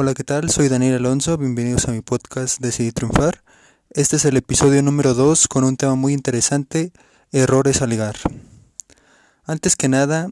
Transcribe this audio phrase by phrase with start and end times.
[0.00, 0.48] Hola, ¿qué tal?
[0.48, 3.42] Soy Daniel Alonso, bienvenidos a mi podcast Decidí Triunfar.
[3.90, 6.92] Este es el episodio número 2 con un tema muy interesante,
[7.32, 8.14] errores al ligar.
[9.44, 10.30] Antes que nada,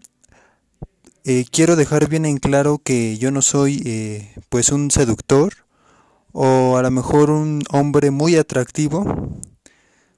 [1.24, 5.52] eh, quiero dejar bien en claro que yo no soy eh, pues un seductor
[6.30, 9.40] o a lo mejor un hombre muy atractivo.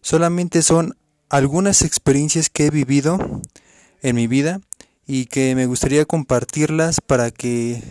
[0.03, 0.95] Solamente son
[1.31, 3.19] algunas experiencias que he vivido
[4.03, 4.61] en mi vida
[5.07, 7.83] y que me gustaría compartirlas para que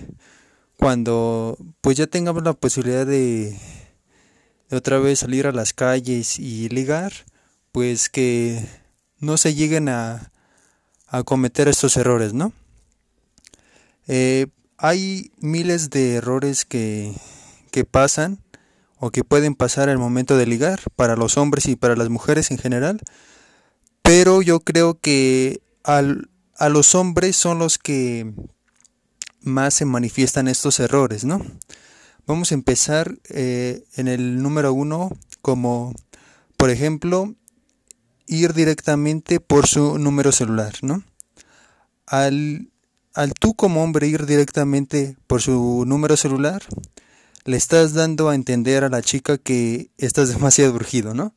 [0.77, 3.57] cuando pues ya tengamos la posibilidad de,
[4.69, 7.11] de, otra vez salir a las calles y ligar,
[7.71, 8.63] pues que
[9.19, 10.31] no se lleguen a,
[11.07, 12.53] a cometer estos errores, ¿no?
[14.07, 14.47] Eh,
[14.77, 17.13] hay miles de errores que,
[17.71, 18.39] que pasan
[18.99, 22.51] o que pueden pasar al momento de ligar para los hombres y para las mujeres
[22.51, 23.01] en general,
[24.01, 28.33] pero yo creo que al, a los hombres son los que
[29.47, 31.41] más se manifiestan estos errores, ¿no?
[32.25, 35.93] Vamos a empezar eh, en el número uno como,
[36.57, 37.33] por ejemplo,
[38.27, 41.03] ir directamente por su número celular, ¿no?
[42.05, 42.69] Al,
[43.13, 46.63] al tú como hombre ir directamente por su número celular,
[47.45, 51.33] le estás dando a entender a la chica que estás demasiado urgido, ¿no?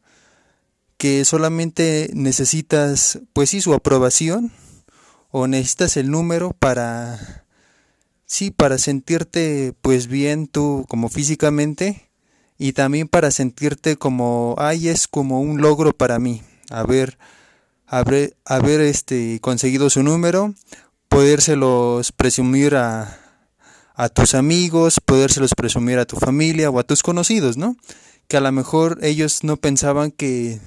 [0.96, 4.52] Que solamente necesitas, pues sí, su aprobación
[5.30, 7.44] o necesitas el número para
[8.30, 12.08] sí, para sentirte pues bien tú como físicamente
[12.58, 17.18] y también para sentirte como ay es como un logro para mí haber
[17.86, 20.54] haber, este conseguido su número
[21.08, 23.18] podérselos presumir a,
[23.96, 27.76] a tus amigos podérselos presumir a tu familia o a tus conocidos no
[28.28, 30.60] que a lo mejor ellos no pensaban que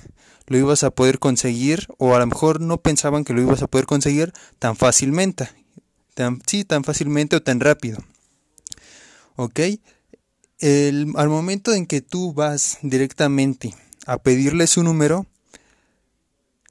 [0.47, 3.67] lo ibas a poder conseguir o a lo mejor no pensaban que lo ibas a
[3.67, 5.62] poder conseguir tan fácilmente.
[6.14, 8.00] Tan, sí, tan fácilmente o tan rápido.
[9.36, 9.59] ¿Ok?
[10.59, 13.75] El, al momento en que tú vas directamente
[14.06, 15.25] a pedirle su número,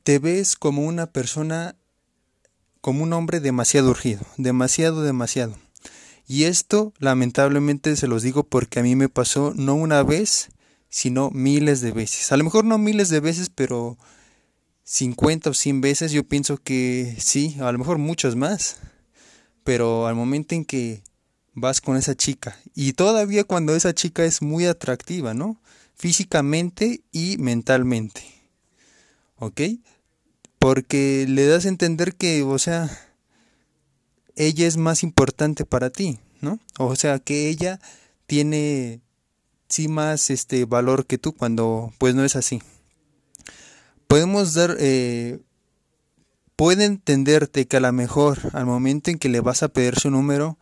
[0.02, 1.76] te ves como una persona,
[2.81, 5.56] como un hombre demasiado urgido, demasiado, demasiado.
[6.26, 10.48] Y esto lamentablemente se los digo porque a mí me pasó no una vez,
[10.88, 12.32] sino miles de veces.
[12.32, 13.98] A lo mejor no miles de veces, pero
[14.84, 18.78] 50 o 100 veces yo pienso que sí, a lo mejor muchos más.
[19.65, 21.03] Pero al momento en que
[21.55, 25.61] vas con esa chica, y todavía cuando esa chica es muy atractiva, ¿no?
[25.95, 28.23] Físicamente y mentalmente.
[29.37, 29.61] ¿Ok?
[30.59, 32.91] Porque le das a entender que, o sea,
[34.37, 36.59] ella es más importante para ti, ¿no?
[36.79, 37.81] O sea, que ella
[38.27, 39.00] tiene
[39.69, 42.62] sí más este valor que tú cuando pues no es así.
[44.06, 45.41] Podemos dar, eh,
[46.62, 50.12] puede entenderte que a lo mejor al momento en que le vas a pedir su
[50.12, 50.59] número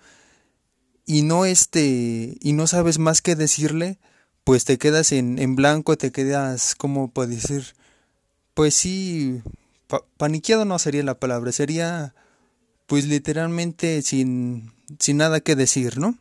[1.05, 3.99] y no este y no sabes más que decirle,
[4.43, 7.75] pues te quedas en, en blanco, te quedas, como puedo decir?
[8.55, 9.43] Pues sí,
[10.17, 12.15] paniqueado no sería la palabra, sería
[12.87, 16.17] pues literalmente sin, sin nada que decir, ¿no?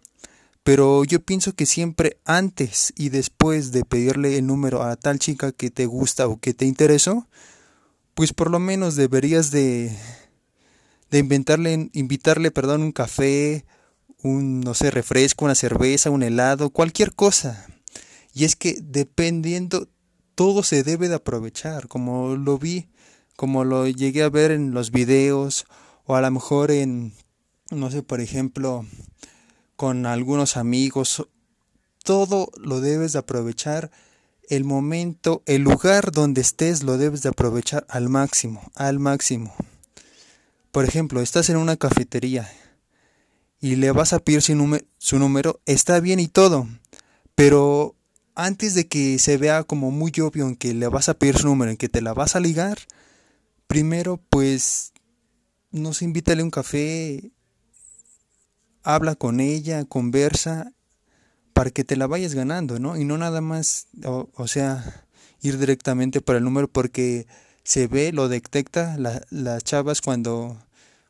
[0.64, 5.54] Pero yo pienso que siempre antes y después de pedirle el número a tal chica
[5.54, 7.30] que te gusta o que te interesó,
[8.19, 9.97] pues por lo menos deberías de,
[11.09, 13.63] de inventarle, invitarle, perdón, un café,
[14.22, 17.66] un, no sé, refresco, una cerveza, un helado, cualquier cosa.
[18.34, 19.88] Y es que dependiendo,
[20.35, 22.90] todo se debe de aprovechar, como lo vi,
[23.38, 25.66] como lo llegué a ver en los videos,
[26.03, 27.13] o a lo mejor en,
[27.72, 28.86] no sé, por ejemplo,
[29.78, 31.25] con algunos amigos,
[32.03, 33.91] todo lo debes de aprovechar,
[34.50, 39.56] el momento, el lugar donde estés lo debes de aprovechar al máximo, al máximo.
[40.72, 42.52] Por ejemplo, estás en una cafetería
[43.62, 46.68] y le vas a pedir su, su número, está bien y todo,
[47.36, 47.96] pero
[48.36, 51.48] antes de que se vea como muy obvio en que le vas a pedir su
[51.48, 52.80] número, en que te la vas a ligar,
[53.68, 54.94] primero pues
[55.72, 57.31] no se invítale un café
[58.84, 60.74] habla con ella, conversa,
[61.60, 62.96] para que te la vayas ganando, ¿no?
[62.96, 65.04] Y no nada más, o, sea,
[65.42, 67.28] ir directamente para el número porque
[67.64, 70.58] se ve, lo detecta la, las chavas cuando,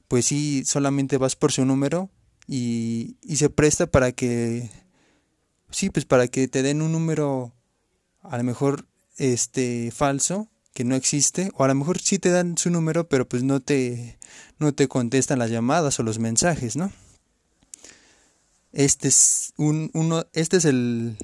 [0.07, 2.09] pues sí, solamente vas por su número
[2.47, 4.71] y, y se presta para que,
[5.69, 7.53] sí, pues para que te den un número
[8.23, 8.87] a lo mejor
[9.17, 13.29] este falso que no existe o a lo mejor sí te dan su número pero
[13.29, 14.17] pues no te
[14.57, 16.91] no te contestan las llamadas o los mensajes, ¿no?
[18.71, 21.17] Este es, un, uno, este es el,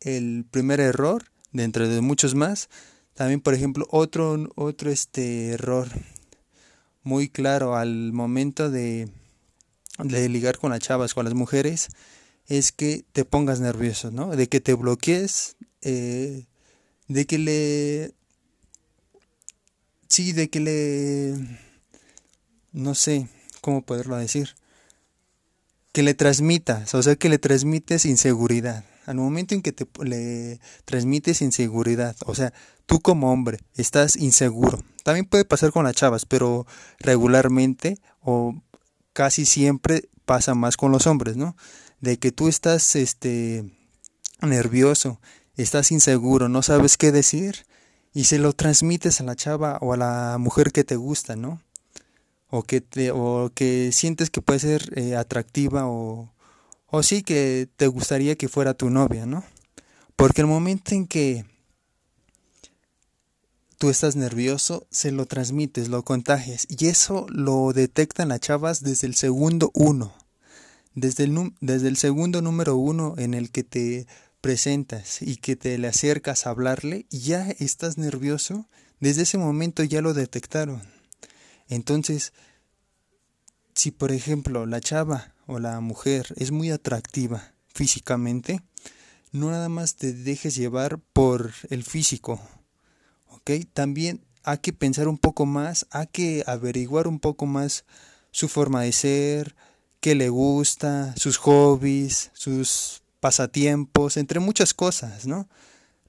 [0.00, 2.68] el primer error, dentro de muchos más.
[3.14, 5.88] También, por ejemplo, otro, otro este error
[7.02, 9.08] muy claro al momento de,
[9.98, 11.88] de ligar con las chavas, con las mujeres,
[12.46, 14.34] es que te pongas nervioso, ¿no?
[14.34, 16.46] De que te bloquees, eh,
[17.08, 18.14] de que le...
[20.08, 21.58] Sí, de que le...
[22.72, 23.28] No sé
[23.60, 24.54] cómo poderlo decir.
[25.92, 28.84] Que le transmitas, o sea, que le transmites inseguridad.
[29.04, 32.52] Al momento en que te le transmites inseguridad, o sea,
[32.86, 34.82] tú como hombre estás inseguro.
[35.02, 36.66] También puede pasar con las chavas, pero
[36.98, 38.54] regularmente o
[39.12, 41.56] casi siempre pasa más con los hombres, ¿no?
[42.00, 43.64] De que tú estás este
[44.40, 45.20] nervioso,
[45.56, 47.66] estás inseguro, no sabes qué decir
[48.14, 51.60] y se lo transmites a la chava o a la mujer que te gusta, ¿no?
[52.52, 56.30] O que te o que sientes que puede ser eh, atractiva o
[56.94, 59.42] o sí que te gustaría que fuera tu novia, ¿no?
[60.14, 61.46] Porque el momento en que
[63.78, 66.66] tú estás nervioso, se lo transmites, lo contagias.
[66.68, 70.12] Y eso lo detectan las chavas desde el segundo uno.
[70.94, 74.06] Desde el, desde el segundo número uno en el que te
[74.42, 78.66] presentas y que te le acercas a hablarle, ya estás nervioso.
[79.00, 80.82] Desde ese momento ya lo detectaron.
[81.74, 82.34] Entonces,
[83.74, 88.60] si por ejemplo la chava o la mujer es muy atractiva físicamente,
[89.30, 92.40] no nada más te dejes llevar por el físico,
[93.72, 97.86] también hay que pensar un poco más, hay que averiguar un poco más
[98.32, 99.56] su forma de ser,
[100.00, 105.48] qué le gusta, sus hobbies, sus pasatiempos, entre muchas cosas, ¿no?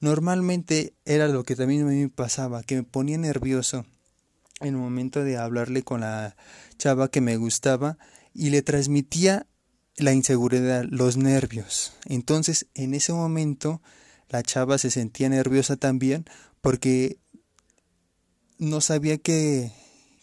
[0.00, 3.86] Normalmente era lo que también a mí me pasaba, que me ponía nervioso
[4.68, 6.36] en el momento de hablarle con la
[6.78, 7.98] chava que me gustaba
[8.32, 9.46] y le transmitía
[9.96, 11.92] la inseguridad, los nervios.
[12.06, 13.80] Entonces, en ese momento,
[14.28, 16.24] la chava se sentía nerviosa también
[16.60, 17.18] porque
[18.58, 19.72] no sabía qué,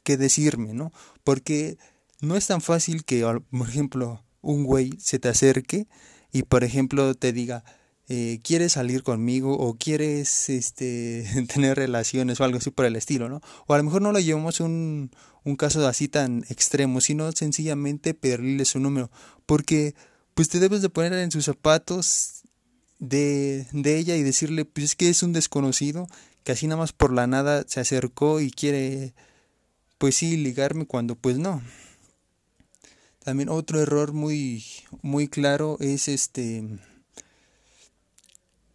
[0.04, 0.92] qué decirme, ¿no?
[1.24, 1.78] Porque
[2.20, 5.88] no es tan fácil que, por ejemplo, un güey se te acerque
[6.32, 7.64] y, por ejemplo, te diga,
[8.13, 13.30] eh, ¿quieres salir conmigo o quieres este, tener relaciones o algo así por el estilo,
[13.30, 13.40] ¿no?
[13.68, 15.12] O a lo mejor no lo llevamos un,
[15.46, 19.10] un caso así tan extremo, sino sencillamente pedirle su número,
[19.46, 19.96] porque
[20.34, 22.42] pues te debes de poner en sus zapatos
[23.00, 26.10] de, de ella y decirle, pues es que es un desconocido
[26.44, 29.13] que así nada más por la nada se acercó y quiere,
[29.98, 31.62] pues sí, ligarme cuando pues no.
[33.24, 34.66] También otro error muy,
[35.02, 36.78] muy claro es este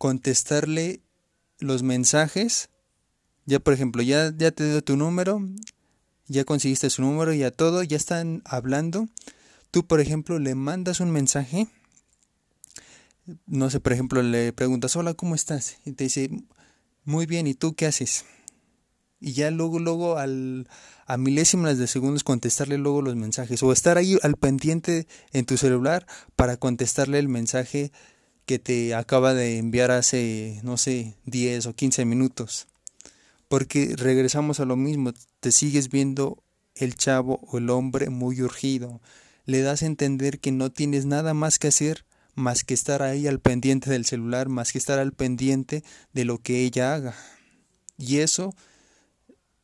[0.07, 1.01] contestarle
[1.59, 2.71] los mensajes.
[3.45, 5.43] Ya por ejemplo, ya, ya te dio tu número,
[6.29, 9.09] ya conseguiste su número, ya todo, ya están hablando.
[9.73, 11.67] Tú, por ejemplo, le mandas un mensaje.
[13.47, 15.79] No sé, por ejemplo, le preguntas, hola, ¿cómo estás?
[15.85, 16.31] Y te dice,
[17.03, 18.27] muy bien, ¿y tú qué haces?
[19.19, 20.69] Y ya luego, luego al,
[21.07, 25.57] a milésimas de segundos contestarle luego los mensajes o estar ahí al pendiente en tu
[25.57, 26.07] celular
[26.37, 27.91] para contestarle el mensaje
[28.47, 32.67] que te acaba de enviar hace, no sé, 10 o 15 minutos.
[33.49, 36.43] Porque regresamos a lo mismo, te sigues viendo
[36.75, 39.01] el chavo o el hombre muy urgido.
[39.45, 42.07] Le das a entender que no tienes nada más que hacer
[42.37, 45.83] más que estar ahí al pendiente del celular, más que estar al pendiente
[46.13, 47.17] de lo que ella haga.
[47.99, 48.55] Y eso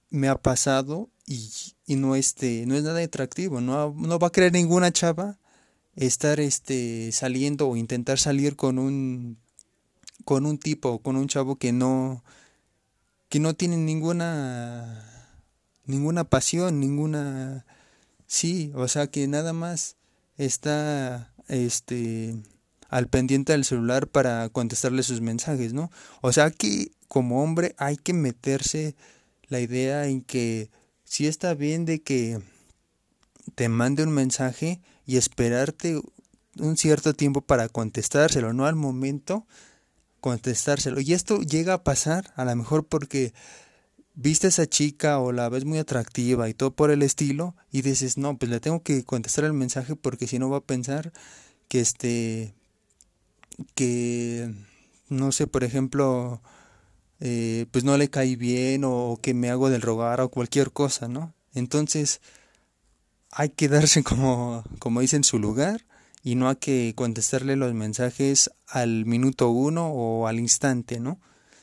[0.08, 1.50] me ha pasado y,
[1.86, 5.38] y no, este, no es nada atractivo, no, no va a querer ninguna chava
[5.96, 9.38] estar este, saliendo o intentar salir con un,
[10.24, 12.24] con un tipo, con un chavo que no,
[13.28, 15.32] que no tiene ninguna,
[15.86, 17.66] ninguna pasión, ninguna,
[18.26, 19.96] sí, o sea que nada más
[20.36, 22.36] está, este,
[22.88, 25.90] al pendiente del celular para contestarle sus mensajes, ¿no?
[26.20, 28.94] O sea que como hombre hay que meterse
[29.48, 30.70] la idea en que
[31.04, 32.40] si está bien de que
[33.54, 36.00] te mande un mensaje y esperarte
[36.58, 39.46] un cierto tiempo para contestárselo, no al momento
[40.20, 41.00] contestárselo.
[41.00, 43.32] Y esto llega a pasar a lo mejor porque
[44.14, 47.82] viste a esa chica o la ves muy atractiva y todo por el estilo y
[47.82, 51.12] dices, no, pues le tengo que contestar el mensaje porque si no va a pensar
[51.68, 52.54] que este
[53.74, 54.52] que,
[55.08, 56.40] no sé, por ejemplo,
[57.20, 61.08] eh, pues no le cae bien o que me hago del rogar o cualquier cosa,
[61.08, 61.34] ¿no?
[61.54, 62.20] Entonces,
[63.32, 65.84] hay que darse como, como dice en su lugar
[66.22, 71.18] y no hay que contestarle los mensajes al minuto uno o al instante, ¿no?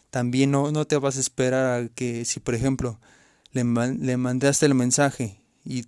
[0.10, 3.00] También no, no te vas a esperar a que si, por ejemplo,
[3.52, 5.86] le, le mandaste el mensaje y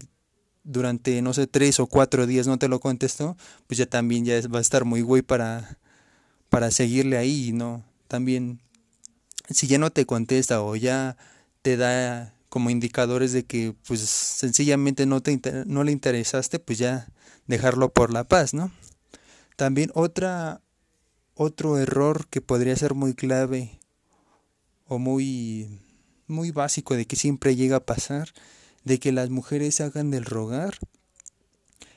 [0.63, 3.35] durante, no sé, tres o cuatro días no te lo contestó,
[3.67, 5.79] pues ya también ya va a estar muy güey para,
[6.49, 7.83] para seguirle ahí, ¿no?
[8.07, 8.61] También,
[9.49, 11.17] si ya no te contesta o ya
[11.63, 17.07] te da como indicadores de que pues sencillamente no, te no le interesaste, pues ya
[17.47, 18.73] dejarlo por la paz, ¿no?
[19.55, 20.59] También otra,
[21.33, 23.79] otro error que podría ser muy clave
[24.85, 25.79] o muy,
[26.27, 28.33] muy básico de que siempre llega a pasar,
[28.83, 30.77] de que las mujeres hagan del rogar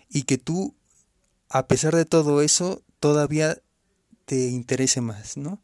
[0.09, 0.77] y que tú,
[1.49, 3.59] a pesar de todo eso, todavía
[4.25, 5.61] te interese más, ¿no?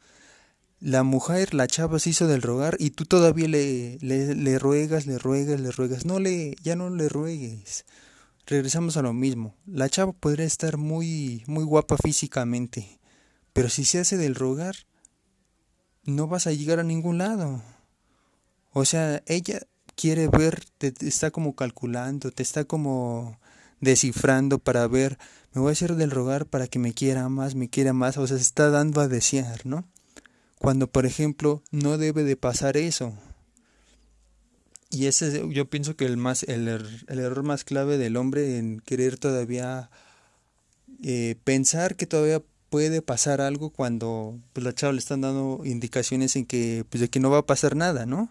[0.80, 5.18] La mujer, la chava se hizo del rogar y tú todavía le, le, ruegas, le
[5.18, 6.06] ruegas, le ruegas.
[6.06, 7.84] No le, ya no le ruegues.
[8.46, 9.54] Regresamos a lo mismo.
[9.66, 12.98] La chava podría estar muy, muy guapa físicamente,
[13.52, 14.74] pero si se hace del rogar,
[16.04, 17.62] no vas a llegar a ningún lado.
[18.72, 19.60] O sea, ella
[19.96, 23.38] quiere ver, te, está como calculando, te está como
[23.80, 25.18] descifrando para ver,
[25.52, 28.26] me voy a hacer del rogar para que me quiera más, me quiera más, o
[28.26, 29.86] sea, se está dando a desear, ¿no?
[30.60, 33.14] Cuando, por ejemplo, no debe de pasar eso.
[34.90, 38.58] Y ese yo pienso que el más el, er, el error más clave del hombre
[38.58, 39.88] en querer todavía
[41.02, 46.36] eh, pensar que todavía puede pasar algo cuando pues la chava le están dando indicaciones
[46.36, 48.30] en que pues de que no va a pasar nada, ¿no?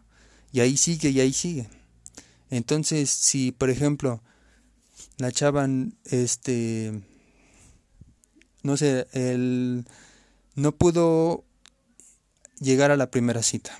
[0.51, 1.67] Y ahí sigue y ahí sigue.
[2.51, 4.21] Entonces, si por ejemplo
[5.17, 5.67] la chava
[6.03, 7.01] este
[8.61, 9.87] no sé, él
[10.53, 11.43] no pudo
[12.59, 13.77] llegar a la primera cita.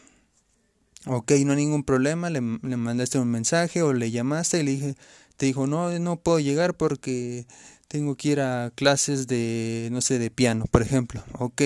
[1.06, 4.96] Ok, no hay ningún problema, le, mandaste un mensaje o le llamaste y le dije,
[5.38, 7.48] te dijo, no, no puedo llegar porque
[7.88, 11.24] tengo que ir a clases de, no sé, de piano, por ejemplo.
[11.38, 11.62] Ok.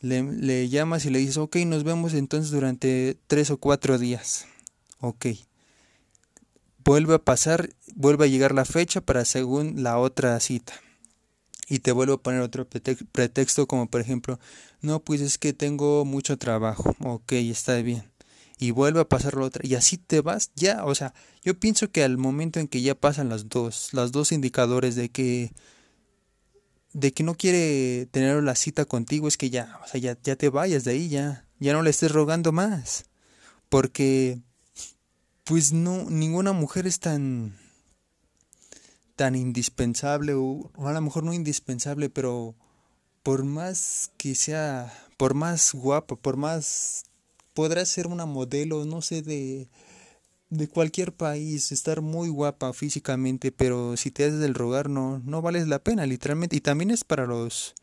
[0.00, 4.46] Le, le llamas y le dices, ok, nos vemos entonces durante tres o cuatro días.
[5.00, 5.26] Ok.
[6.84, 10.74] Vuelve a pasar, vuelve a llegar la fecha para según la otra cita
[11.68, 14.38] y te vuelvo a poner otro pretexto como por ejemplo,
[14.80, 18.10] no, pues es que tengo mucho trabajo, ok, está bien.
[18.60, 21.90] Y vuelve a pasar la otra y así te vas ya, o sea, yo pienso
[21.90, 25.52] que al momento en que ya pasan las dos, las dos indicadores de que
[26.92, 30.36] de que no quiere tener la cita contigo es que ya, o sea, ya, ya
[30.36, 33.04] te vayas de ahí ya, ya no le estés rogando más.
[33.68, 34.40] Porque
[35.44, 37.56] pues no ninguna mujer es tan
[39.18, 42.54] tan indispensable o, a lo mejor no indispensable, pero
[43.24, 47.02] por más que sea, por más guapa, por más
[47.52, 49.68] podrá ser una modelo, no sé, de,
[50.50, 55.42] de cualquier país, estar muy guapa físicamente, pero si te haces del rogar no, no
[55.42, 56.54] vales la pena, literalmente.
[56.54, 57.74] Y también es para los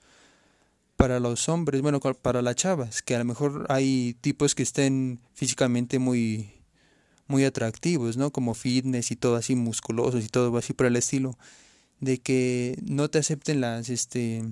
[0.96, 5.20] para los hombres, bueno, para las chavas, que a lo mejor hay tipos que estén
[5.34, 6.55] físicamente muy
[7.28, 8.32] muy atractivos, ¿no?
[8.32, 11.38] Como fitness y todo así, musculosos y todo así por el estilo,
[12.00, 14.44] de que no te acepten las, este,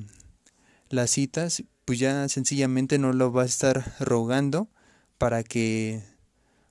[0.89, 4.69] las citas, pues ya sencillamente no lo vas a estar rogando
[5.17, 6.03] para que,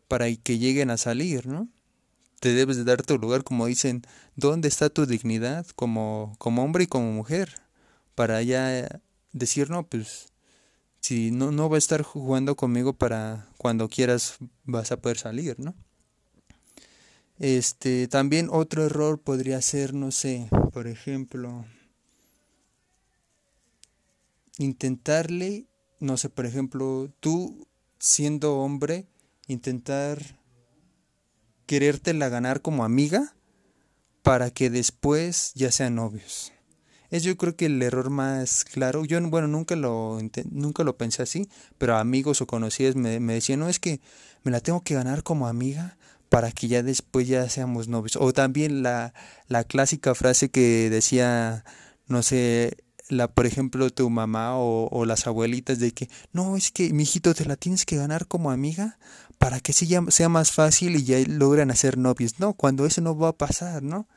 [0.09, 1.69] para que lleguen a salir, ¿no?
[2.41, 4.03] Te debes de dar tu lugar, como dicen,
[4.35, 7.63] ¿dónde está tu dignidad como, como hombre y como mujer?
[8.17, 9.01] Para ya
[9.33, 10.33] decir, no, pues
[11.01, 15.59] si no, no va a estar jugando conmigo para cuando quieras vas a poder salir,
[15.59, 15.75] ¿no?
[17.43, 21.65] Este, también otro error podría ser, no sé, por ejemplo,
[24.59, 25.67] intentarle,
[25.99, 27.67] no sé, por ejemplo, tú
[27.99, 29.09] siendo hombre,
[29.49, 30.39] intentar
[31.67, 33.35] querértela ganar como amiga
[34.23, 36.53] para que después ya sean novios.
[37.11, 41.25] Es yo creo que el error más claro, yo bueno, nunca lo, nunca lo pensé
[41.25, 44.01] así, pero amigos o conocidos me, me decían, no, es que
[44.45, 45.99] me la tengo que ganar como amiga
[46.33, 48.17] para que ya después ya seamos novios.
[48.17, 49.13] O también la,
[49.49, 51.63] la clásica frase que decía,
[52.07, 52.79] no sé,
[53.11, 57.35] la, por ejemplo, tu mamá o, las abuelitas de que, no, es que, mi hijito,
[57.35, 58.99] te la tienes que ganar como amiga
[59.37, 62.41] para que sea, sea más fácil y ya logran hacer novios.
[62.41, 64.09] No, cuando eso no va a pasar, ¿no?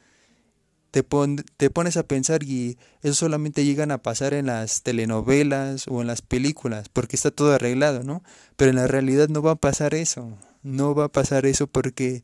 [0.91, 5.89] Te, pon, te pones a pensar y eso solamente llegan a pasar en las telenovelas
[5.89, 8.23] o en las películas, porque está todo arreglado, ¿no?
[8.55, 12.23] Pero en la realidad no va a pasar eso no va a pasar eso porque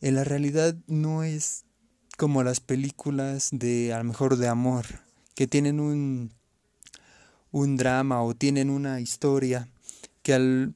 [0.00, 1.64] en la realidad no es
[2.18, 4.84] como las películas de a lo mejor de amor
[5.34, 6.32] que tienen un
[7.52, 9.68] un drama o tienen una historia
[10.22, 10.74] que al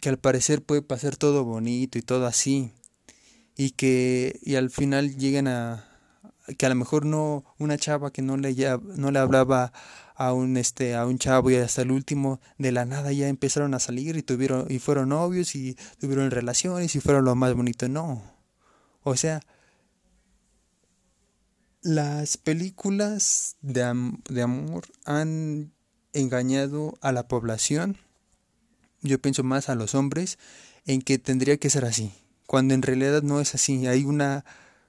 [0.00, 2.72] que al parecer puede pasar todo bonito y todo así
[3.54, 5.86] y que y al final llegan a
[6.56, 8.54] que a lo mejor no una chava que no le
[8.96, 9.72] no le hablaba
[10.14, 13.74] a un este a un chavo y hasta el último de la nada ya empezaron
[13.74, 17.88] a salir y tuvieron y fueron novios y tuvieron relaciones y fueron lo más bonito.
[17.88, 18.22] No.
[19.02, 19.40] O sea
[21.82, 25.72] las películas de, de amor han
[26.14, 27.98] engañado a la población
[29.02, 30.38] yo pienso más a los hombres
[30.86, 32.12] en que tendría que ser así
[32.46, 33.86] cuando en realidad no es así.
[33.86, 34.44] Hay una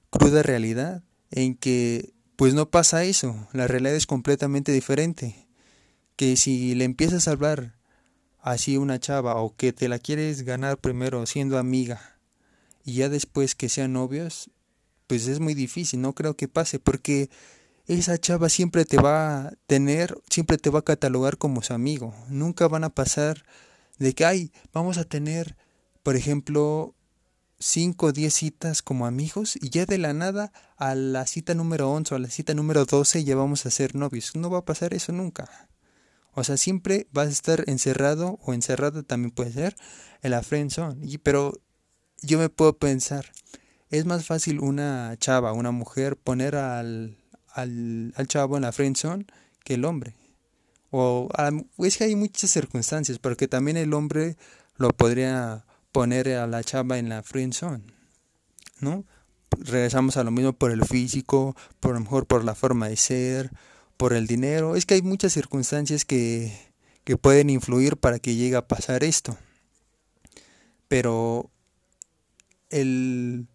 [0.10, 5.48] cruda realidad en que pues no pasa eso, la realidad es completamente diferente.
[6.15, 7.75] Que si le empiezas a hablar
[8.42, 12.20] así una chava o que te la quieres ganar primero siendo amiga
[12.84, 14.50] y ya después que sean novios,
[15.08, 17.30] pues es muy difícil, no creo que pase porque
[17.88, 22.15] esa chava siempre te va a tener, siempre te va a catalogar como su amigo.
[22.30, 23.46] Nunca van a pasar
[24.00, 25.56] de que, ay, vamos a tener,
[26.01, 26.95] por ejemplo,
[27.65, 31.89] 5 o 10 citas como amigos y ya de la nada a la cita número
[31.91, 34.36] 11 o a la cita número 12 ya vamos a ser novios.
[34.36, 35.50] No va a pasar eso nunca.
[36.34, 39.75] O sea, siempre vas a estar encerrado o encerrada también puede ser
[40.22, 41.17] en la friend zone.
[41.24, 41.60] pero
[42.22, 43.31] yo me puedo pensar,
[43.89, 47.17] es más fácil una chava, una mujer poner al,
[47.50, 49.25] al, al chavo en la friend zone
[49.63, 50.13] que el hombre.
[50.91, 51.29] O
[51.79, 54.38] es que hay muchas circunstancias, porque también el hombre
[54.77, 55.65] lo podría
[55.96, 57.86] poner a la chava en la friend zone,
[58.82, 59.06] ¿no?
[59.58, 63.50] Regresamos a lo mismo por el físico, por lo mejor por la forma de ser,
[63.96, 64.75] por el dinero.
[64.75, 66.52] Es que hay muchas circunstancias que,
[67.06, 69.38] que pueden influir para que llegue a pasar esto.
[70.90, 71.50] Pero
[72.70, 73.48] el,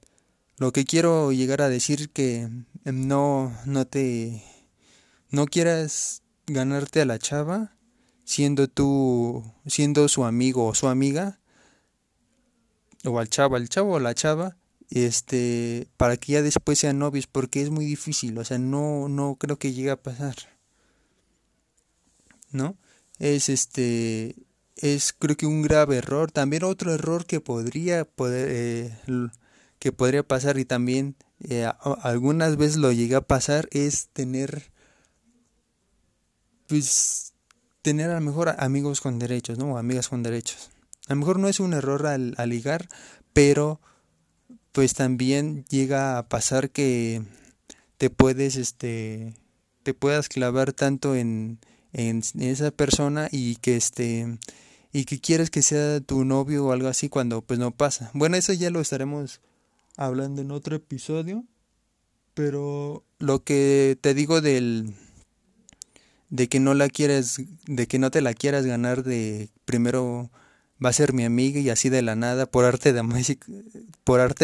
[0.56, 2.48] lo que quiero llegar a decir que
[2.84, 4.42] no, no te,
[5.28, 7.76] no quieras ganarte a la chava
[8.24, 11.39] siendo tú, siendo su amigo o su amiga,
[13.04, 14.56] o al chavo, al chavo o la chava,
[14.90, 19.36] este, para que ya después sean novios, porque es muy difícil, o sea, no, no
[19.36, 20.36] creo que llegue a pasar.
[22.52, 22.76] ¿No?
[23.18, 24.34] Es este,
[24.80, 26.32] es creo que un grave error.
[26.32, 29.28] También otro error que podría poder, eh,
[29.78, 31.16] que podría pasar y también
[31.48, 31.70] eh,
[32.02, 34.72] algunas veces lo llega a pasar es tener,
[36.66, 37.34] pues,
[37.82, 39.74] tener a lo mejor amigos con derechos, ¿no?
[39.74, 40.70] O amigas con derechos.
[41.10, 42.88] A lo mejor no es un error al, ligar,
[43.32, 43.80] pero
[44.70, 47.22] pues también llega a pasar que
[47.96, 49.34] te puedes, este,
[49.82, 51.58] te puedas clavar tanto en,
[51.92, 54.38] en esa persona y que este
[54.92, 58.12] y que quieres que sea tu novio o algo así cuando pues no pasa.
[58.14, 59.40] Bueno, eso ya lo estaremos
[59.96, 61.44] hablando en otro episodio,
[62.34, 64.94] pero lo que te digo del
[66.28, 70.30] de que no la quieres, de que no te la quieras ganar de primero
[70.84, 73.36] va a ser mi amiga y así de la nada, por arte de magia,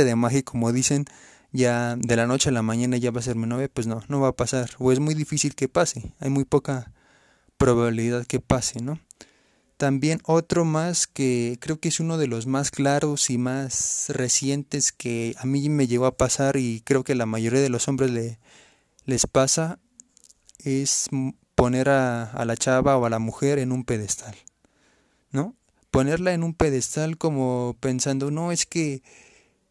[0.05, 1.07] de magia, como dicen,
[1.53, 4.03] ya de la noche a la mañana ya va a ser mi novia, pues no,
[4.09, 6.92] no va a pasar, o es muy difícil que pase, hay muy poca
[7.57, 9.01] probabilidad que pase, ¿no?
[9.77, 14.90] También otro más que creo que es uno de los más claros y más recientes
[14.90, 18.11] que a mí me llegó a pasar y creo que la mayoría de los hombres
[18.11, 18.38] le,
[19.05, 19.79] les pasa
[20.64, 21.09] es
[21.55, 24.35] poner a, a la chava o a la mujer en un pedestal,
[25.31, 25.55] ¿no?
[25.97, 29.03] Ponerla en un pedestal como pensando, no, es que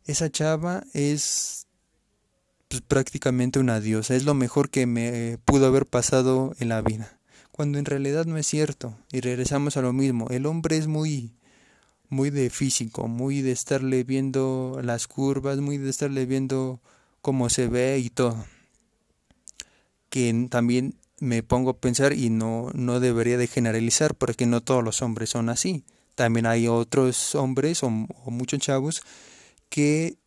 [0.08, 1.68] esa chava es
[2.68, 7.20] pues, prácticamente una diosa, es lo mejor que me pudo haber pasado en la vida,
[7.52, 11.32] cuando en realidad no es cierto, y regresamos a lo mismo, el hombre es muy
[12.10, 16.80] muy de físico, muy de estarle viendo las curvas, muy de estarle viendo
[17.22, 18.46] cómo se ve y todo.
[20.10, 24.84] Que también me pongo a pensar y no, no debería de generalizar porque no todos
[24.84, 25.84] los hombres son así.
[26.16, 29.04] También hay otros hombres o, muchos chavos
[29.70, 30.18] que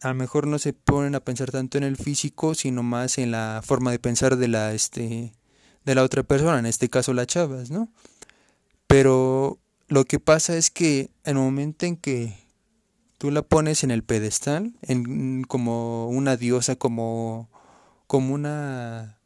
[0.00, 3.30] a lo mejor no se ponen a pensar tanto en el físico, sino más en
[3.30, 5.32] la forma de pensar de la este
[5.84, 7.88] de la otra persona, en este caso las chavas, ¿no?
[8.88, 12.34] Pero lo que pasa es que en el momento en que
[13.18, 17.48] tú la pones en el pedestal, en, como una diosa, como,
[18.06, 19.20] como una,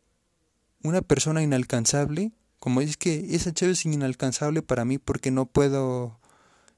[0.83, 6.21] una persona inalcanzable, como es que esa chava es inalcanzable para mí porque no puedo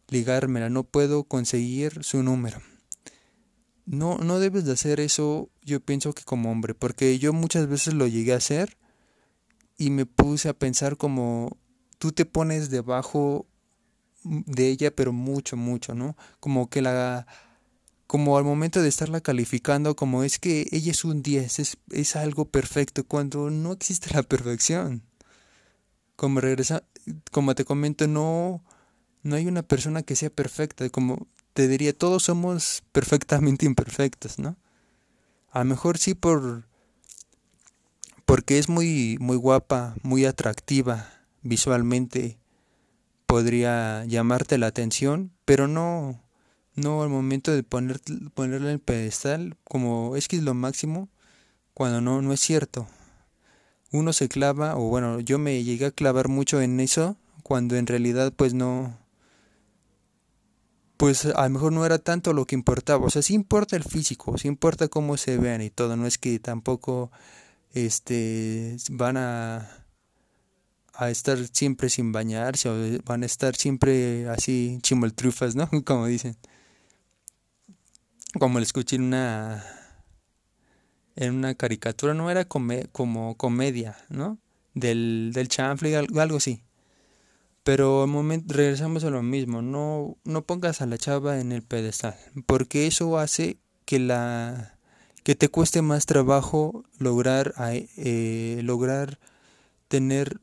[0.09, 2.63] ligármela, no puedo conseguir su número.
[3.85, 7.95] No, no debes de hacer eso, yo pienso que como hombre, porque yo muchas veces
[7.95, 8.77] lo llegué a hacer
[9.77, 11.57] y me puse a pensar como
[11.99, 13.47] tú te pones debajo
[14.23, 16.17] de ella, pero mucho, mucho, ¿no?
[16.39, 17.27] Como que la
[18.07, 22.15] como al momento de estarla calificando como es que ella es un 10, es, es
[22.15, 25.03] algo perfecto, cuando no existe la perfección
[26.23, 26.85] como regresa,
[27.33, 28.63] como te comento, no,
[29.25, 34.57] no hay una persona que sea perfecta, como te diría, todos somos perfectamente imperfectos, ¿no?
[35.51, 36.69] A lo mejor sí por
[38.25, 41.11] porque es muy muy guapa, muy atractiva
[41.43, 42.39] visualmente
[43.27, 46.23] podría llamarte la atención, pero no
[46.77, 48.01] no al momento de poner,
[48.33, 51.09] ponerla en el pedestal como es que es lo máximo
[51.75, 52.87] cuando no no es cierto
[53.93, 57.87] uno se clava, o bueno, yo me llegué a clavar mucho en eso, cuando en
[57.87, 58.99] realidad pues no,
[60.97, 63.85] pues a lo mejor no era tanto lo que importaba, o sea, sí importa el
[63.85, 67.11] físico, sí importa cómo se vean y todo, no es que tampoco
[67.73, 69.83] este van a
[70.95, 75.69] a estar siempre sin bañarse o van a estar siempre así chimoltrufas, ¿no?
[75.85, 76.37] Como dicen.
[78.39, 79.65] Como lo escuché en una
[81.17, 84.39] en una caricatura, no era como comedia, ¿no?
[84.75, 86.63] Del, del chanfle, algo, así.
[87.63, 92.17] Pero momento, regresamos a lo mismo, no, no pongas a la chava en el pedestal,
[92.47, 94.79] porque eso hace que la
[95.23, 97.55] que te cueste más trabajo lograr
[97.97, 99.21] eh, lograr
[99.87, 100.41] tener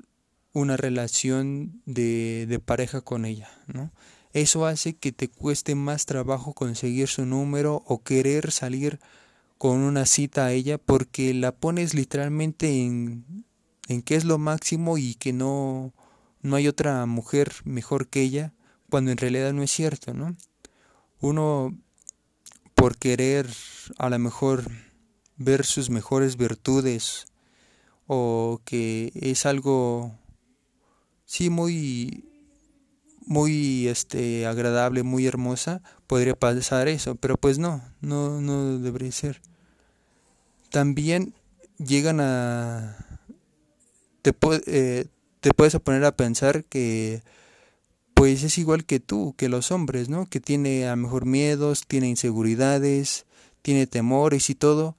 [0.54, 3.92] una relación de, de pareja con ella, ¿no?
[4.32, 9.00] Eso hace que te cueste más trabajo conseguir su número o querer salir
[9.60, 13.44] con una cita a ella porque la pones literalmente en,
[13.90, 15.94] en que es lo máximo y que no,
[16.42, 18.54] no hay otra mujer mejor que ella,
[18.90, 20.38] cuando en realidad no es cierto, ¿no?
[21.20, 21.78] Uno
[22.74, 23.50] por querer
[23.98, 24.72] a lo mejor
[25.36, 27.26] ver sus mejores virtudes
[28.08, 30.18] o que es algo
[31.26, 32.24] sí muy
[33.26, 39.49] muy este agradable, muy hermosa, podría pasar eso, pero pues no, no no debería ser.
[40.70, 41.34] También
[41.78, 42.98] llegan a
[44.22, 44.34] te,
[44.68, 45.06] eh,
[45.40, 47.24] te puedes poner a pensar que
[48.14, 50.26] pues es igual que tú, que los hombres, ¿no?
[50.26, 53.26] Que tiene a lo mejor miedos, tiene inseguridades,
[53.62, 54.98] tiene temores y todo,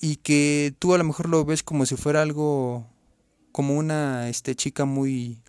[0.00, 2.86] y que tú a lo mejor lo ves como si fuera algo
[3.50, 5.42] como una este, chica muy...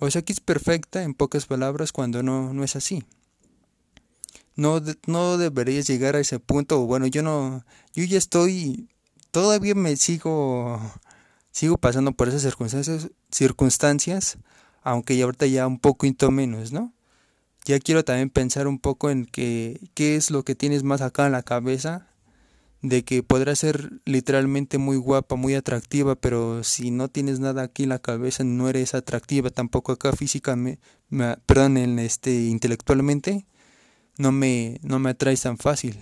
[0.00, 3.04] O sea, que es perfecta en pocas palabras cuando no, no es así.
[4.60, 6.84] No, no deberías llegar a ese punto.
[6.84, 7.64] Bueno, yo no...
[7.94, 8.90] Yo ya estoy...
[9.30, 10.78] Todavía me sigo...
[11.50, 14.38] Sigo pasando por esas circunstancias, circunstancias
[14.82, 16.92] aunque ya ahorita ya un poco menos, ¿no?
[17.64, 21.24] Ya quiero también pensar un poco en que, qué es lo que tienes más acá
[21.26, 22.08] en la cabeza
[22.82, 27.84] de que podrá ser literalmente muy guapa, muy atractiva, pero si no tienes nada aquí
[27.84, 30.80] en la cabeza, no eres atractiva tampoco acá físicamente,
[31.46, 33.46] perdón, en este intelectualmente,
[34.20, 35.98] no me no me atraes tan fácil.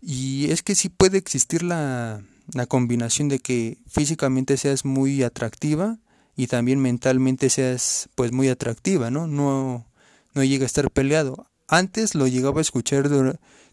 [0.00, 2.22] Y es que sí puede existir la,
[2.52, 5.98] la combinación de que físicamente seas muy atractiva
[6.36, 9.26] y también mentalmente seas pues muy atractiva, ¿no?
[9.26, 9.86] No
[10.34, 11.46] no llega a estar peleado.
[11.68, 13.08] Antes lo llegaba a escuchar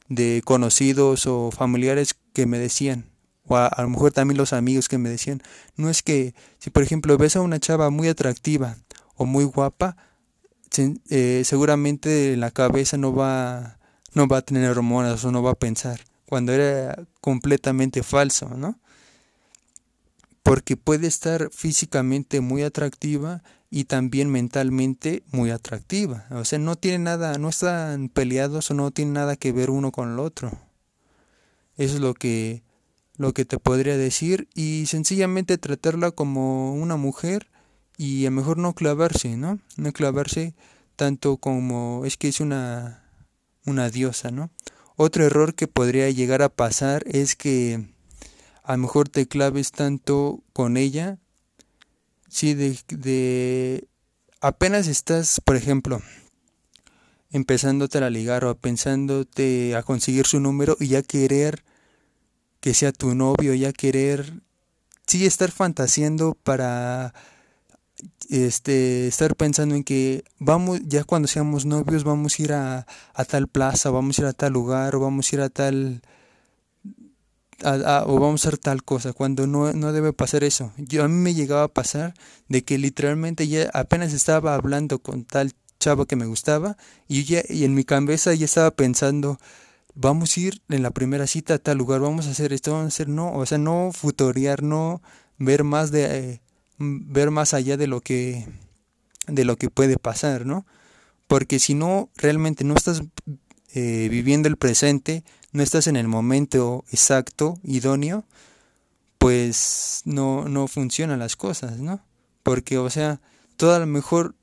[0.07, 3.09] de conocidos o familiares que me decían,
[3.47, 5.41] o a, lo mejor también los amigos que me decían,
[5.75, 8.77] no es que si por ejemplo ves a una chava muy atractiva
[9.15, 9.97] o muy guapa,
[11.09, 13.77] eh, seguramente la cabeza no va,
[14.13, 18.79] no va a tener hormonas o no va a pensar, cuando era completamente falso, ¿no?
[20.43, 26.25] Porque puede estar físicamente muy atractiva y también mentalmente muy atractiva.
[26.31, 29.91] O sea, no tiene nada, no están peleados o no tienen nada que ver uno
[29.91, 30.51] con el otro.
[31.77, 32.63] Eso es lo que
[33.17, 37.49] lo que te podría decir y sencillamente tratarla como una mujer
[38.01, 39.59] y a mejor no clavarse, ¿no?
[39.77, 40.55] No clavarse
[40.95, 43.03] tanto como es que es una
[43.65, 44.49] una diosa, ¿no?
[44.95, 47.93] Otro error que podría llegar a pasar es que
[48.63, 51.19] a lo mejor te claves tanto con ella
[52.31, 53.89] Sí, de, de
[54.39, 56.01] apenas estás, por ejemplo,
[57.29, 61.65] empezándote a ligar o pensándote a conseguir su número y ya querer
[62.61, 64.41] que sea tu novio, ya querer,
[65.05, 67.13] sí, estar fantaseando para
[68.29, 73.25] este estar pensando en que vamos ya cuando seamos novios vamos a ir a, a
[73.25, 76.01] tal plaza vamos a ir a tal lugar o vamos a ir a tal
[77.63, 80.71] o vamos a hacer tal cosa, cuando no, no debe pasar eso.
[80.77, 82.13] Yo a mí me llegaba a pasar
[82.47, 87.41] de que literalmente ya apenas estaba hablando con tal chavo que me gustaba y ya
[87.49, 89.39] y en mi cabeza ya estaba pensando
[89.95, 92.85] vamos a ir en la primera cita a tal lugar, vamos a hacer esto, vamos
[92.85, 95.01] a hacer no, o sea, no futorear, no
[95.37, 96.41] ver más de eh,
[96.81, 98.47] ver más allá de lo que
[99.27, 100.65] de lo que puede pasar, ¿no?
[101.27, 103.03] Porque si no realmente no estás
[103.73, 108.25] eh, viviendo el presente, no estás en el momento exacto, idóneo,
[109.17, 112.03] pues no, no funcionan las cosas, ¿no?
[112.43, 113.21] Porque, o sea,
[113.55, 114.35] todo a lo mejor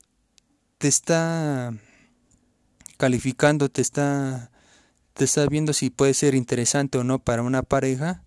[0.77, 1.73] te está
[2.97, 4.51] calificando, te está,
[5.13, 8.23] te está viendo si puede ser interesante o no para una pareja,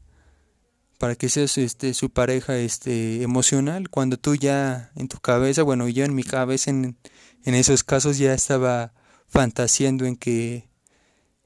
[1.02, 5.88] para que seas este, su pareja este, emocional, cuando tú ya en tu cabeza, bueno,
[5.88, 6.96] yo en mi cabeza en,
[7.42, 8.92] esos casos ya estaba
[9.26, 10.68] fantaseando en que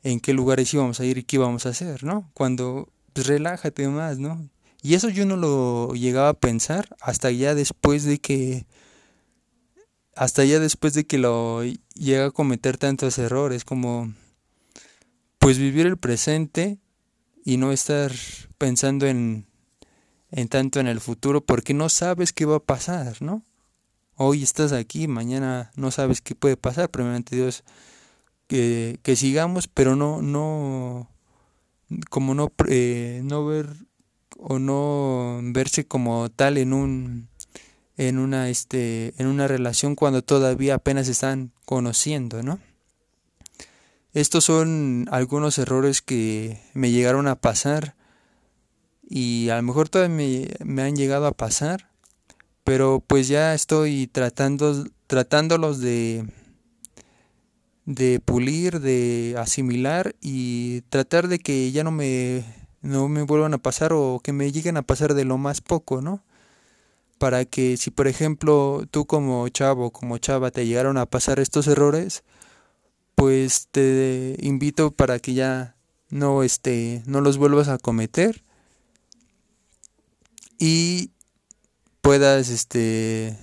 [0.03, 2.31] en qué lugares íbamos a ir y qué íbamos a hacer, ¿no?
[2.35, 4.47] Cuando pues, relájate más, ¿no?
[4.83, 8.67] Y eso yo no lo llegaba a pensar hasta ya después de que
[10.15, 11.63] hasta ya después de que lo
[11.95, 14.13] llega a cometer tantos errores como
[15.39, 16.79] pues vivir el presente
[17.47, 18.13] y no estar
[18.59, 19.47] pensando en,
[20.33, 23.45] en tanto en el futuro porque no sabes qué va a pasar, ¿no?
[24.17, 27.63] Hoy estás aquí, mañana no sabes qué puede pasar, primeramente Dios
[28.49, 31.09] que, que sigamos, pero no, no,
[32.11, 33.69] como no, eh, no ver
[34.37, 37.29] o no verse como tal en un
[37.97, 42.59] en una este en una relación cuando todavía apenas están conociendo, ¿no?
[44.17, 47.97] Estos son algunos errores que me llegaron a pasar
[49.07, 51.91] y a lo mejor todavía me, me han llegado a pasar,
[52.65, 56.25] pero pues ya estoy tratando tratándolos de
[57.85, 62.43] de pulir, de asimilar y tratar de que ya no me
[62.81, 66.01] no me vuelvan a pasar o que me lleguen a pasar de lo más poco,
[66.01, 66.25] ¿no?
[67.19, 71.67] Para que si por ejemplo tú como chavo, como chava te llegaron a pasar estos
[71.67, 72.25] errores,
[73.17, 75.75] pues te invito para que ya
[76.11, 78.45] no este no los vuelvas a cometer
[80.59, 81.11] y
[82.03, 83.37] puedas este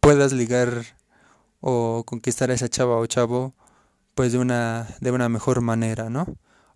[0.00, 0.84] puedas ligar
[1.60, 3.54] o conquistar a esa chava o chavo
[4.14, 6.26] pues de una de una mejor manera, ¿no?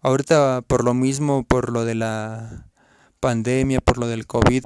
[0.01, 2.69] Ahorita por lo mismo, por lo de la
[3.21, 4.65] pandemia, por lo del COVID,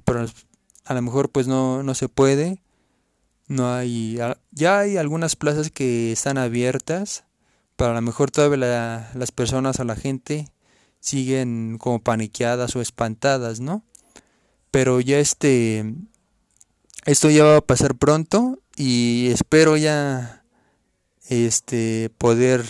[0.84, 2.62] a lo mejor pues no no se puede.
[3.48, 4.18] No hay
[4.50, 7.24] ya hay algunas plazas que están abiertas
[7.82, 10.46] para a lo mejor todavía las personas o la gente
[11.00, 13.82] siguen como paniqueadas o espantadas, ¿no?
[14.70, 15.92] Pero ya este,
[17.06, 20.44] esto ya va a pasar pronto y espero ya
[21.28, 22.64] este poder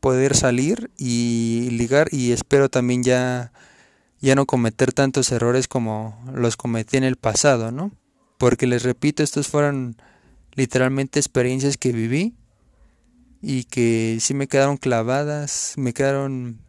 [0.00, 3.52] poder salir y ligar y espero también ya
[4.20, 7.92] ya no cometer tantos errores como los cometí en el pasado, ¿no?
[8.36, 9.96] Porque les repito, estos fueron
[10.56, 12.34] literalmente experiencias que viví
[13.40, 16.60] y que sí me quedaron clavadas, me quedaron,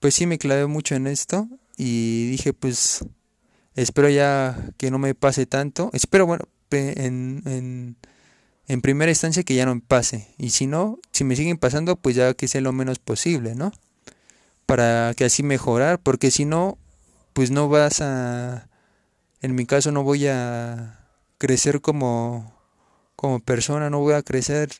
[0.00, 3.04] pues sí me clavé mucho en esto y dije pues
[3.74, 7.96] espero ya que no me pase tanto, espero bueno, en,
[8.66, 11.96] en, primera instancia que ya no me pase y si no, si me siguen pasando
[11.96, 13.72] pues ya que sea lo menos posible, ¿no?
[14.64, 16.78] Para que así mejorar, porque si no,
[17.34, 18.68] pues no vas a,
[19.40, 21.06] en mi caso no voy a
[21.38, 22.54] crecer como,
[23.14, 24.70] como persona, no voy a crecer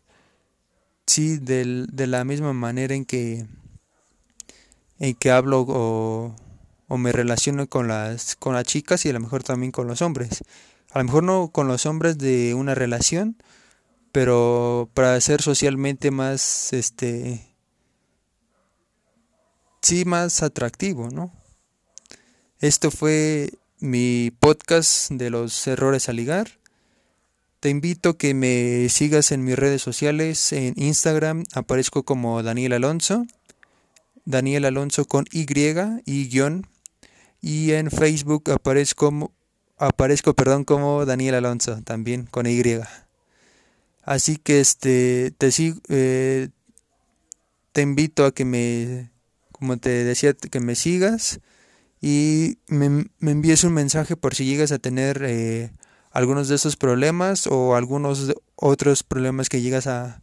[1.06, 3.46] sí, del, de la misma manera en que,
[4.98, 6.36] en que hablo o,
[6.88, 10.02] o me relaciono con las, con las chicas y a lo mejor también con los
[10.02, 10.44] hombres.
[10.90, 13.36] A lo mejor no con los hombres de una relación,
[14.12, 17.54] pero para ser socialmente más, este,
[19.82, 21.32] sí, más atractivo, ¿no?
[22.60, 26.48] Esto fue mi podcast de los errores a ligar.
[27.66, 30.52] Te invito a que me sigas en mis redes sociales.
[30.52, 33.26] En Instagram aparezco como Daniel Alonso.
[34.24, 35.46] Daniel Alonso con Y
[36.04, 36.68] y guion.
[37.40, 39.32] Y en Facebook aparezco,
[39.78, 42.62] aparezco perdón, como Daniel Alonso, también con Y.
[44.04, 45.50] Así que este te
[45.88, 46.50] eh,
[47.72, 49.10] te invito a que me,
[49.50, 51.40] como te decía, que me sigas
[52.00, 55.72] y me, me envíes un mensaje por si llegas a tener eh,
[56.16, 60.22] algunos de esos problemas o algunos otros problemas que llegas a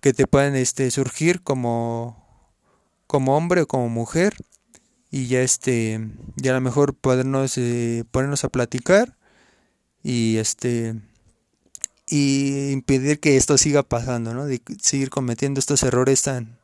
[0.00, 2.24] que te pueden este surgir como
[3.08, 4.36] como hombre o como mujer
[5.10, 6.00] y ya este
[6.36, 9.16] ya a lo mejor podernos eh, ponernos a platicar
[10.04, 10.94] y este
[12.08, 16.56] y impedir que esto siga pasando no de seguir cometiendo estos errores tan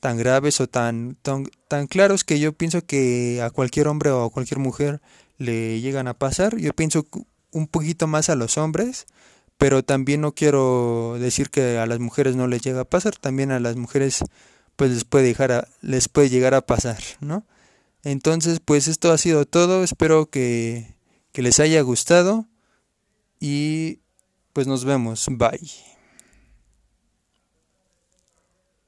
[0.00, 4.30] tan graves o tan tan claros que yo pienso que a cualquier hombre o a
[4.30, 5.00] cualquier mujer
[5.38, 6.56] le llegan a pasar.
[6.56, 7.06] Yo pienso
[7.54, 9.06] un poquito más a los hombres,
[9.56, 13.52] pero también no quiero decir que a las mujeres no les llega a pasar, también
[13.52, 14.22] a las mujeres
[14.76, 17.46] pues les puede, dejar a, les puede llegar a pasar, ¿no?
[18.02, 20.96] Entonces, pues esto ha sido todo, espero que,
[21.32, 22.46] que les haya gustado
[23.40, 24.00] y
[24.52, 25.93] pues nos vemos, bye.